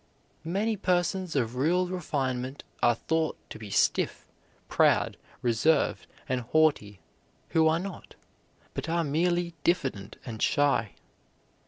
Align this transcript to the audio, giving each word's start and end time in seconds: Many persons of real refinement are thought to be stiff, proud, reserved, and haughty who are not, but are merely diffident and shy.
Many 0.49 0.77
persons 0.77 1.35
of 1.35 1.55
real 1.55 1.85
refinement 1.87 2.63
are 2.81 2.95
thought 2.95 3.37
to 3.51 3.59
be 3.59 3.69
stiff, 3.69 4.25
proud, 4.67 5.15
reserved, 5.43 6.07
and 6.27 6.41
haughty 6.41 7.01
who 7.49 7.67
are 7.67 7.77
not, 7.77 8.15
but 8.73 8.89
are 8.89 9.03
merely 9.03 9.53
diffident 9.63 10.17
and 10.25 10.41
shy. 10.41 10.95